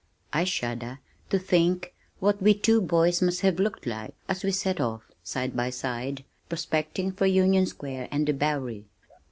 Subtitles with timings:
[0.33, 0.97] I shudder
[1.29, 5.55] to think what we two boys must have looked like as we set off, side
[5.55, 8.87] by side, prospecting for Union Square and the Bowery.